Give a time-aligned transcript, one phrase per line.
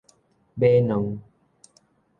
[0.57, 1.21] 馬卵